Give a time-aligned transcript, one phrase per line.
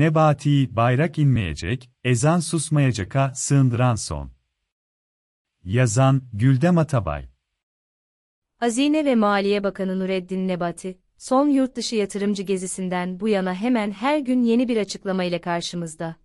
[0.00, 4.30] Nebati, bayrak inmeyecek, ezan susmayacak'a sığındıran son.
[5.64, 7.24] Yazan, Güldem Atabay.
[8.56, 14.42] Hazine ve Maliye Bakanı Nureddin Nebati, son yurtdışı yatırımcı gezisinden bu yana hemen her gün
[14.42, 16.16] yeni bir açıklama ile karşımızda.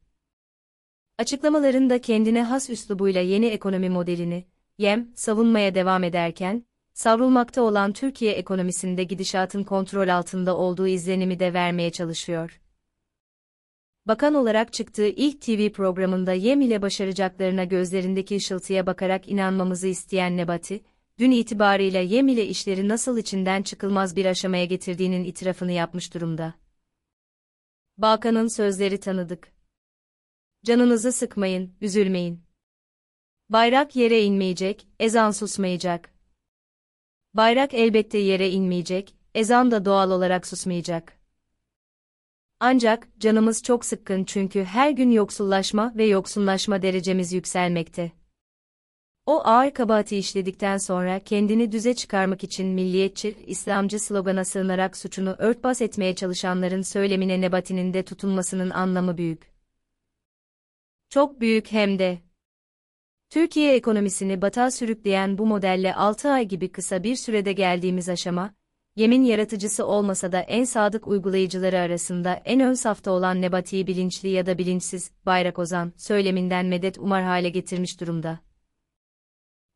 [1.17, 4.45] Açıklamalarında kendine has üslubuyla yeni ekonomi modelini,
[4.77, 11.91] yem, savunmaya devam ederken, savrulmakta olan Türkiye ekonomisinde gidişatın kontrol altında olduğu izlenimi de vermeye
[11.91, 12.61] çalışıyor.
[14.07, 20.83] Bakan olarak çıktığı ilk TV programında yem ile başaracaklarına gözlerindeki ışıltıya bakarak inanmamızı isteyen Nebati,
[21.19, 26.53] dün itibarıyla yem ile işleri nasıl içinden çıkılmaz bir aşamaya getirdiğinin itirafını yapmış durumda.
[27.97, 29.53] Bakan'ın sözleri tanıdık.
[30.65, 32.41] Canınızı sıkmayın, üzülmeyin.
[33.49, 36.09] Bayrak yere inmeyecek, ezan susmayacak.
[37.33, 41.24] Bayrak elbette yere inmeyecek, ezan da doğal olarak susmayacak.
[42.59, 48.11] Ancak canımız çok sıkkın çünkü her gün yoksullaşma ve yoksunlaşma derecemiz yükselmekte.
[49.25, 55.81] O ağır kabahati işledikten sonra kendini düze çıkarmak için milliyetçi, İslamcı slogana sığınarak suçunu örtbas
[55.81, 59.53] etmeye çalışanların söylemine Nebati'nin de tutunmasının anlamı büyük.
[61.09, 62.19] Çok büyük hem de.
[63.29, 68.53] Türkiye ekonomisini batağa sürükleyen bu modelle 6 ay gibi kısa bir sürede geldiğimiz aşama,
[68.95, 74.45] yemin yaratıcısı olmasa da en sadık uygulayıcıları arasında en ön safta olan Nebati'yi bilinçli ya
[74.45, 78.39] da bilinçsiz, bayrak ozan, söyleminden medet umar hale getirmiş durumda.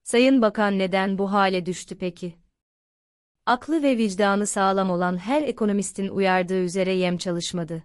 [0.04, 2.36] Sayın Bakan neden bu hale düştü peki?
[3.46, 7.84] Aklı ve vicdanı sağlam olan her ekonomistin uyardığı üzere yem çalışmadı.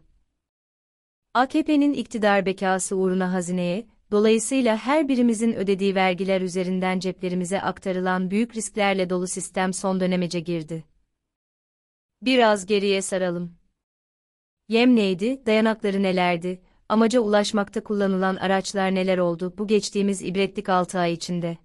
[1.35, 9.11] AKP'nin iktidar bekası uğruna hazineye, dolayısıyla her birimizin ödediği vergiler üzerinden ceplerimize aktarılan büyük risklerle
[9.11, 10.94] dolu sistem son dönemece girdi.
[12.25, 13.53] Biraz geriye saralım.
[14.69, 21.13] Yem neydi, dayanakları nelerdi, amaca ulaşmakta kullanılan araçlar neler oldu bu geçtiğimiz ibretlik 6 ay
[21.13, 21.59] içinde?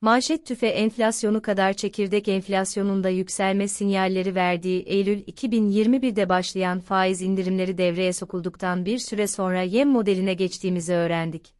[0.00, 8.12] Manşet tüfe enflasyonu kadar çekirdek enflasyonunda yükselme sinyalleri verdiği Eylül 2021'de başlayan faiz indirimleri devreye
[8.12, 11.54] sokulduktan bir süre sonra yem modeline geçtiğimizi öğrendik.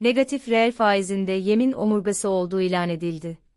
[0.00, 3.47] Negatif reel faizinde yemin omurgası olduğu ilan edildi.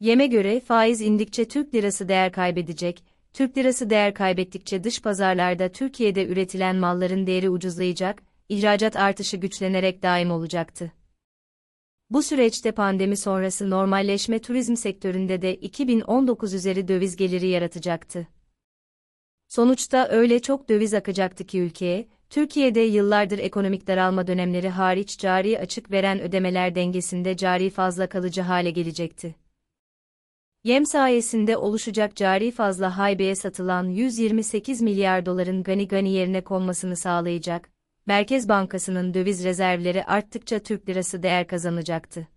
[0.00, 6.26] Yeme göre faiz indikçe Türk lirası değer kaybedecek, Türk lirası değer kaybettikçe dış pazarlarda Türkiye'de
[6.26, 10.92] üretilen malların değeri ucuzlayacak, ihracat artışı güçlenerek daim olacaktı.
[12.10, 18.28] Bu süreçte pandemi sonrası normalleşme turizm sektöründe de 2019 üzeri döviz geliri yaratacaktı.
[19.48, 25.90] Sonuçta öyle çok döviz akacaktı ki ülkeye, Türkiye'de yıllardır ekonomik daralma dönemleri hariç cari açık
[25.90, 29.43] veren ödemeler dengesinde cari fazla kalıcı hale gelecekti.
[30.64, 37.70] Yem sayesinde oluşacak cari fazla haybeye satılan 128 milyar doların gani gani yerine konmasını sağlayacak,
[38.06, 42.28] Merkez Bankası'nın döviz rezervleri arttıkça Türk lirası değer kazanacaktı.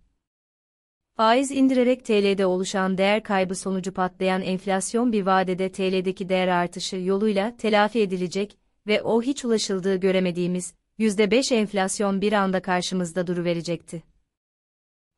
[1.16, 7.56] Faiz indirerek TL'de oluşan değer kaybı sonucu patlayan enflasyon bir vadede TL'deki değer artışı yoluyla
[7.56, 14.02] telafi edilecek ve o hiç ulaşıldığı göremediğimiz %5 enflasyon bir anda karşımızda duruverecekti.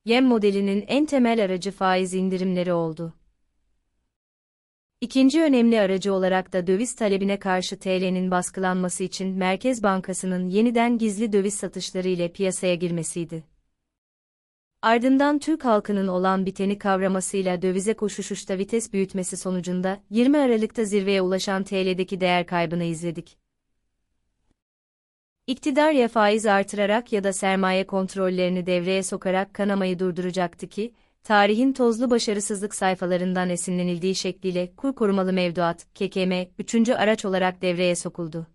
[0.05, 3.15] Yem modelinin en temel aracı faiz indirimleri oldu.
[5.01, 11.33] İkinci önemli aracı olarak da döviz talebine karşı TL'nin baskılanması için Merkez Bankası'nın yeniden gizli
[11.33, 13.45] döviz satışları ile piyasaya girmesiydi.
[14.83, 21.65] Ardından Türk halkının olan biteni kavramasıyla dövize koşuşuşta vites büyütmesi sonucunda 20 Aralık'ta zirveye ulaşan
[21.65, 23.40] TL'deki değer kaybını izledik.
[25.51, 32.11] İktidar ya faiz artırarak ya da sermaye kontrollerini devreye sokarak kanamayı durduracaktı ki, tarihin tozlu
[32.11, 38.47] başarısızlık sayfalarından esinlenildiği şekliyle kur korumalı mevduat, KKM, üçüncü araç olarak devreye sokuldu.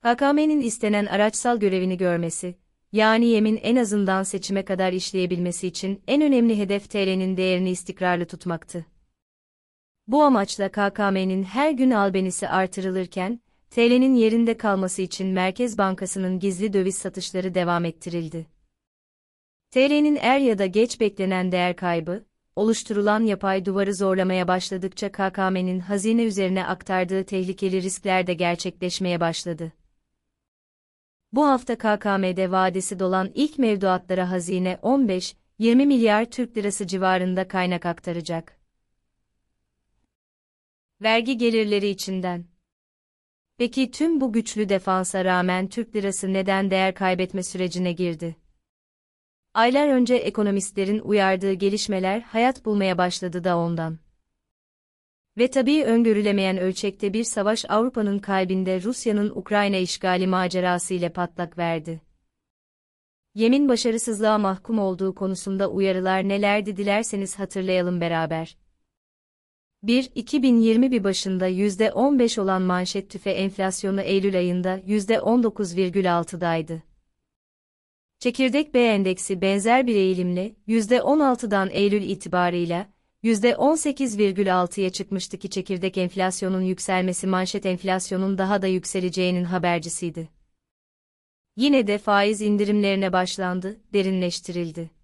[0.00, 2.54] KKM'nin istenen araçsal görevini görmesi,
[2.92, 8.86] yani yemin en azından seçime kadar işleyebilmesi için en önemli hedef TL'nin değerini istikrarlı tutmaktı.
[10.06, 13.40] Bu amaçla KKM'nin her gün albenisi artırılırken,
[13.70, 18.46] TL'nin yerinde kalması için Merkez Bankası'nın gizli döviz satışları devam ettirildi.
[19.70, 22.24] TL'nin er ya da geç beklenen değer kaybı,
[22.56, 29.72] oluşturulan yapay duvarı zorlamaya başladıkça KKM'nin hazine üzerine aktardığı tehlikeli riskler de gerçekleşmeye başladı.
[31.32, 35.34] Bu hafta KKM'de vadesi dolan ilk mevduatlara hazine 15-20
[35.86, 38.58] milyar Türk lirası civarında kaynak aktaracak.
[41.02, 42.50] Vergi gelirleri içinden.
[43.60, 48.36] Peki tüm bu güçlü defansa rağmen Türk lirası neden değer kaybetme sürecine girdi?
[49.54, 53.98] Aylar önce ekonomistlerin uyardığı gelişmeler hayat bulmaya başladı da ondan.
[55.38, 62.00] Ve tabii öngörülemeyen ölçekte bir savaş Avrupa'nın kalbinde Rusya'nın Ukrayna işgali macerası ile patlak verdi.
[63.34, 68.56] Yemin başarısızlığa mahkum olduğu konusunda uyarılar nelerdi dilerseniz hatırlayalım beraber.
[69.82, 70.10] 1.
[70.14, 76.82] 2021 başında %15 olan manşet tüfe enflasyonu Eylül ayında %19,6'daydı.
[78.18, 82.86] Çekirdek B endeksi benzer bir eğilimle %16'dan Eylül itibarıyla
[83.24, 90.28] %18,6'ya çıkmıştı ki çekirdek enflasyonun yükselmesi manşet enflasyonun daha da yükseleceğinin habercisiydi.
[91.56, 94.99] Yine de faiz indirimlerine başlandı, derinleştirildi.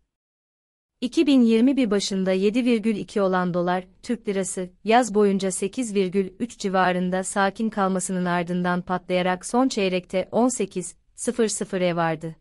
[1.01, 9.47] 2021 başında 7,2 olan dolar, Türk lirası, yaz boyunca 8,3 civarında sakin kalmasının ardından patlayarak
[9.47, 12.37] son çeyrekte 18.00'e vardı.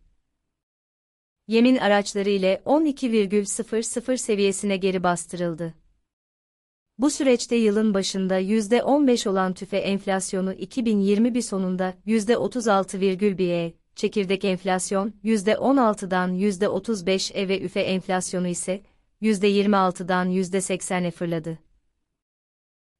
[1.48, 5.74] Yemin araçları ile 12,00 seviyesine geri bastırıldı.
[6.98, 17.48] Bu süreçte yılın başında %15 olan tüfe enflasyonu 2021 sonunda %36,1'e, çekirdek enflasyon %16'dan %35'e
[17.48, 18.82] ve üfe enflasyonu ise
[19.22, 21.58] %26'dan %80'e fırladı.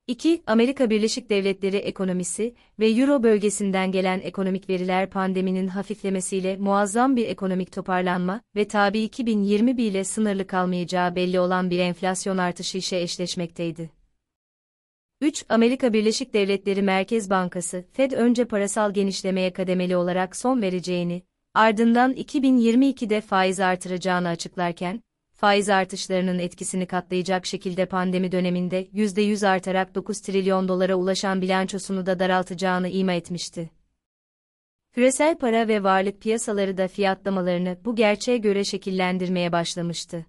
[0.06, 0.42] 2.
[0.46, 7.72] Amerika Birleşik Devletleri ekonomisi ve Euro bölgesinden gelen ekonomik veriler pandeminin hafiflemesiyle muazzam bir ekonomik
[7.72, 13.95] toparlanma ve tabi 2021 ile sınırlı kalmayacağı belli olan bir enflasyon artışı işe eşleşmekteydi.
[15.20, 15.44] 3.
[15.48, 21.22] Amerika Birleşik Devletleri Merkez Bankası, Fed önce parasal genişlemeye kademeli olarak son vereceğini,
[21.54, 25.02] ardından 2022'de faiz artıracağını açıklarken,
[25.32, 32.18] faiz artışlarının etkisini katlayacak şekilde pandemi döneminde %100 artarak 9 trilyon dolara ulaşan bilançosunu da
[32.18, 33.70] daraltacağını ima etmişti.
[34.92, 40.26] Küresel para ve varlık piyasaları da fiyatlamalarını bu gerçeğe göre şekillendirmeye başlamıştı.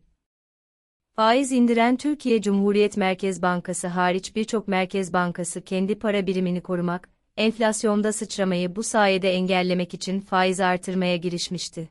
[1.19, 8.13] Faiz indiren Türkiye Cumhuriyet Merkez Bankası hariç birçok merkez bankası kendi para birimini korumak, enflasyonda
[8.13, 11.89] sıçramayı bu sayede engellemek için faiz artırmaya girişmişti.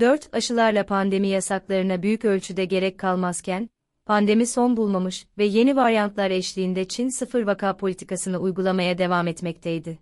[0.00, 0.34] 4.
[0.34, 3.70] Aşılarla pandemi yasaklarına büyük ölçüde gerek kalmazken,
[4.06, 9.98] pandemi son bulmamış ve yeni varyantlar eşliğinde Çin sıfır vaka politikasını uygulamaya devam etmekteydi.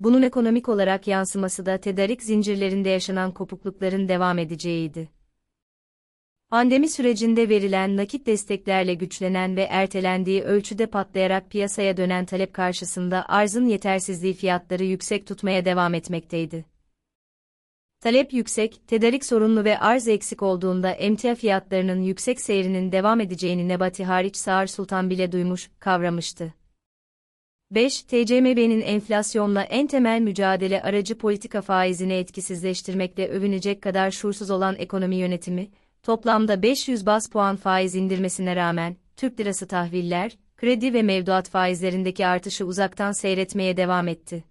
[0.00, 5.19] Bunun ekonomik olarak yansıması da tedarik zincirlerinde yaşanan kopuklukların devam edeceğiydi.
[6.50, 13.66] Pandemi sürecinde verilen nakit desteklerle güçlenen ve ertelendiği ölçüde patlayarak piyasaya dönen talep karşısında arzın
[13.66, 16.64] yetersizliği fiyatları yüksek tutmaya devam etmekteydi.
[18.00, 24.04] Talep yüksek, tedarik sorunlu ve arz eksik olduğunda emtia fiyatlarının yüksek seyrinin devam edeceğini Nebati
[24.04, 26.54] hariç Sağır Sultan bile duymuş, kavramıştı.
[27.70, 28.02] 5.
[28.02, 35.70] TCMB'nin enflasyonla en temel mücadele aracı politika faizini etkisizleştirmekle övünecek kadar şuursuz olan ekonomi yönetimi,
[36.02, 42.66] toplamda 500 bas puan faiz indirmesine rağmen, Türk lirası tahviller, kredi ve mevduat faizlerindeki artışı
[42.66, 44.44] uzaktan seyretmeye devam etti.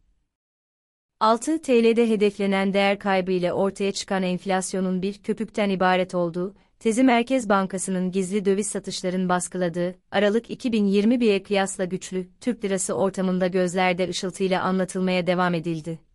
[1.19, 7.49] 6 TL'de hedeflenen değer kaybı ile ortaya çıkan enflasyonun bir köpükten ibaret olduğu, tezi Merkez
[7.49, 15.27] Bankası'nın gizli döviz satışların baskıladığı, Aralık 2021'e kıyasla güçlü, Türk lirası ortamında gözlerde ışıltıyla anlatılmaya
[15.27, 16.08] devam edildi.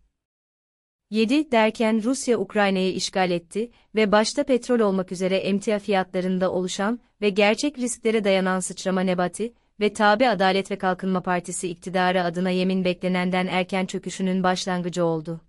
[1.15, 7.29] 7 derken Rusya Ukrayna'yı işgal etti ve başta petrol olmak üzere emtia fiyatlarında oluşan ve
[7.29, 13.47] gerçek risklere dayanan sıçrama nebati ve Tabi Adalet ve Kalkınma Partisi iktidarı adına yemin beklenenden
[13.47, 15.41] erken çöküşünün başlangıcı oldu.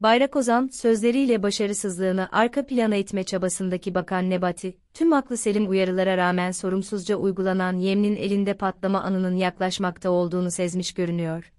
[0.00, 7.16] Bayrakozan, sözleriyle başarısızlığını arka plana itme çabasındaki Bakan Nebati, tüm aklı selim uyarılara rağmen sorumsuzca
[7.16, 11.53] uygulanan yemnin elinde patlama anının yaklaşmakta olduğunu sezmiş görünüyor.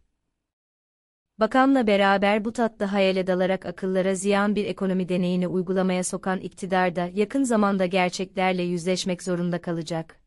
[1.40, 7.10] Bakanla beraber bu tatlı hayale dalarak akıllara ziyan bir ekonomi deneyini uygulamaya sokan iktidar da
[7.14, 10.20] yakın zamanda gerçeklerle yüzleşmek zorunda kalacak.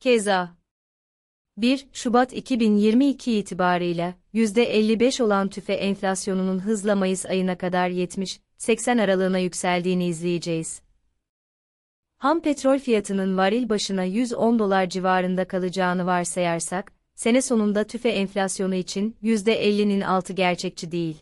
[0.00, 0.56] Keza
[1.56, 10.06] 1 Şubat 2022 itibarıyla %55 olan tüfe enflasyonunun hızla Mayıs ayına kadar 70-80 aralığına yükseldiğini
[10.06, 10.82] izleyeceğiz.
[12.18, 19.16] Ham petrol fiyatının varil başına 110 dolar civarında kalacağını varsayarsak, sene sonunda tüfe enflasyonu için
[19.22, 21.16] %50'nin altı gerçekçi değil.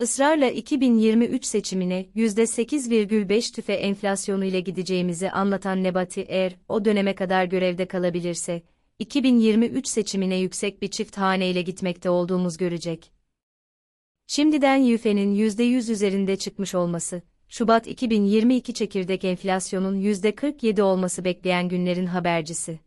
[0.00, 7.88] Israrla 2023 seçimine %8,5 tüfe enflasyonu ile gideceğimizi anlatan Nebati eğer o döneme kadar görevde
[7.88, 8.62] kalabilirse,
[8.98, 13.12] 2023 seçimine yüksek bir çift hane ile gitmekte olduğumuz görecek.
[14.26, 22.83] Şimdiden YÜFE'nin %100 üzerinde çıkmış olması, Şubat 2022 çekirdek enflasyonun %47 olması bekleyen günlerin habercisi.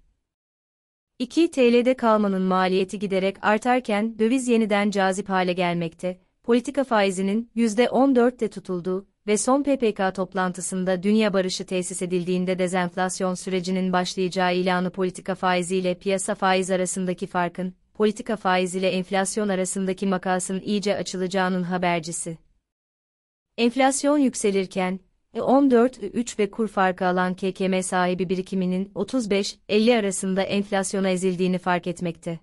[1.20, 9.08] 2 TL'de kalmanın maliyeti giderek artarken döviz yeniden cazip hale gelmekte, politika faizinin %14'te tutulduğu,
[9.28, 16.36] ve son PPK toplantısında dünya barışı tesis edildiğinde dezenflasyon sürecinin başlayacağı ilanı politika faiziyle piyasa
[16.36, 22.38] faiz arasındaki farkın, politika faiz ile enflasyon arasındaki makasın iyice açılacağının habercisi.
[23.58, 25.00] Enflasyon yükselirken,
[25.40, 32.40] 14-3 ve kur farkı alan KKM sahibi birikiminin 35-50 arasında enflasyona ezildiğini fark etmekte.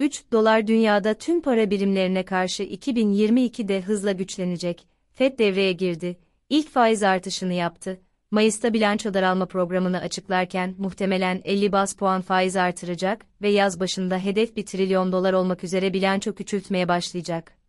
[0.00, 4.86] 3 dolar dünyada tüm para birimlerine karşı 2022'de hızla güçlenecek.
[5.14, 6.16] FED devreye girdi,
[6.48, 8.00] ilk faiz artışını yaptı.
[8.30, 14.56] Mayıs'ta bilanço daralma programını açıklarken muhtemelen 50 bas puan faiz artıracak ve yaz başında hedef
[14.56, 17.59] 1 trilyon dolar olmak üzere bilanço küçültmeye başlayacak.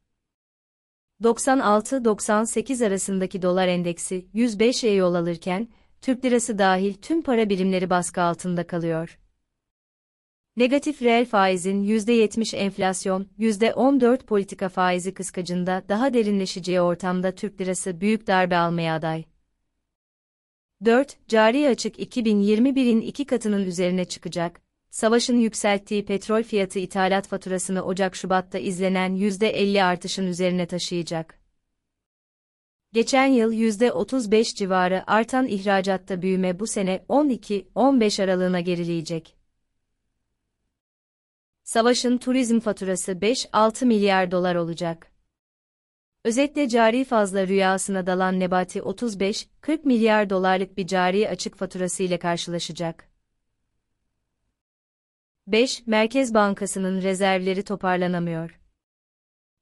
[1.22, 5.68] 96-98 arasındaki dolar endeksi 105'e yol alırken,
[6.02, 9.20] Türk lirası dahil tüm para birimleri baskı altında kalıyor.
[10.58, 18.28] Negatif reel faizin %70 enflasyon, %14 politika faizi kıskacında daha derinleşeceği ortamda Türk lirası büyük
[18.28, 19.24] darbe almaya aday.
[20.86, 21.18] 4.
[21.28, 24.62] Cari açık 2021'in iki katının üzerine çıkacak.
[24.92, 31.40] Savaşın yükselttiği petrol fiyatı ithalat faturasını Ocak-Şubat'ta izlenen %50 artışın üzerine taşıyacak.
[32.94, 39.36] Geçen yıl %35 civarı artan ihracatta büyüme bu sene 12-15 aralığına gerileyecek.
[41.64, 45.12] Savaşın turizm faturası 5-6 milyar dolar olacak.
[46.26, 49.48] Özetle cari fazla rüyasına dalan Nebati 35-40
[49.84, 53.11] milyar dolarlık bir cari açık faturası ile karşılaşacak.
[55.48, 55.88] 5.
[55.88, 58.60] Merkez Bankası'nın rezervleri toparlanamıyor.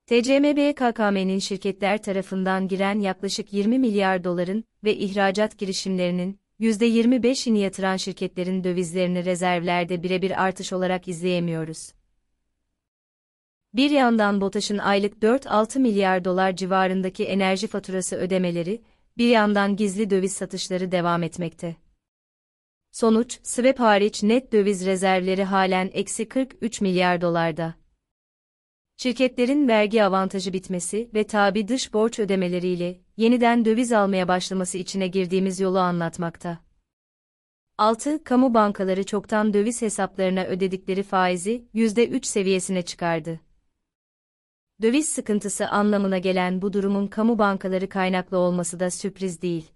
[0.05, 8.63] TCMB KKM'nin şirketler tarafından giren yaklaşık 20 milyar doların ve ihracat girişimlerinin %25'ini yatıran şirketlerin
[8.63, 11.91] dövizlerini rezervlerde birebir artış olarak izleyemiyoruz.
[13.73, 18.81] Bir yandan BOTAŞ'ın aylık 4-6 milyar dolar civarındaki enerji faturası ödemeleri,
[19.17, 21.75] bir yandan gizli döviz satışları devam etmekte.
[22.91, 27.75] Sonuç, swap hariç net döviz rezervleri halen eksi 43 milyar dolarda.
[28.97, 35.59] Şirketlerin vergi avantajı bitmesi ve tabi dış borç ödemeleriyle yeniden döviz almaya başlaması içine girdiğimiz
[35.59, 36.59] yolu anlatmakta.
[37.77, 38.23] 6.
[38.23, 43.39] Kamu bankaları çoktan döviz hesaplarına ödedikleri faizi %3 seviyesine çıkardı.
[44.81, 49.71] Döviz sıkıntısı anlamına gelen bu durumun kamu bankaları kaynaklı olması da sürpriz değil.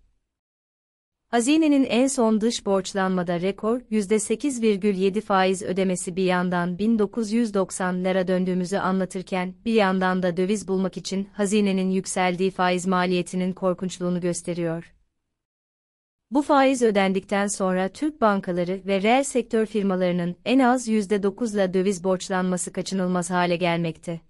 [1.34, 9.74] Hazinenin en son dış borçlanmada rekor %8,7 faiz ödemesi bir yandan 1990'lara döndüğümüzü anlatırken bir
[9.74, 14.94] yandan da döviz bulmak için hazinenin yükseldiği faiz maliyetinin korkunçluğunu gösteriyor.
[16.32, 22.74] Bu faiz ödendikten sonra Türk bankaları ve reel sektör firmalarının en az %9'la döviz borçlanması
[22.74, 24.22] kaçınılmaz hale gelmekte.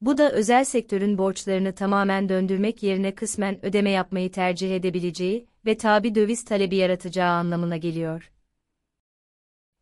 [0.00, 6.14] Bu da özel sektörün borçlarını tamamen döndürmek yerine kısmen ödeme yapmayı tercih edebileceği ve tabi
[6.14, 8.32] döviz talebi yaratacağı anlamına geliyor.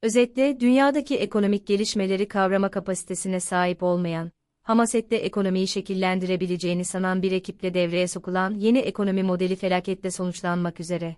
[0.02, 4.30] Özetle dünyadaki ekonomik gelişmeleri kavrama kapasitesine sahip olmayan,
[4.62, 11.16] Hamaset'te ekonomiyi şekillendirebileceğini sanan bir ekiple devreye sokulan yeni ekonomi modeli felaketle sonuçlanmak üzere.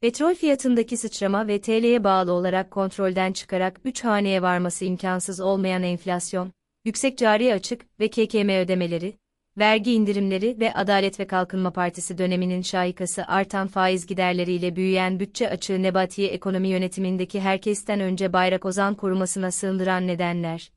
[0.00, 6.52] Petrol fiyatındaki sıçrama ve TL'ye bağlı olarak kontrolden çıkarak 3 haneye varması imkansız olmayan enflasyon,
[6.84, 9.18] yüksek cari açık ve KKM ödemeleri,
[9.58, 15.82] vergi indirimleri ve Adalet ve Kalkınma Partisi döneminin şahikası artan faiz giderleriyle büyüyen bütçe açığı
[15.82, 20.72] Nebatiye ekonomi yönetimindeki herkesten önce bayrak ozan korumasına sığındıran nedenler.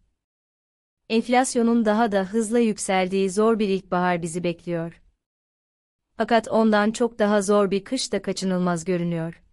[1.09, 5.01] Enflasyonun daha da hızla yükseldiği zor bir ilkbahar bizi bekliyor.
[6.17, 9.44] Fakat ondan çok daha zor bir kış da kaçınılmaz görünüyor.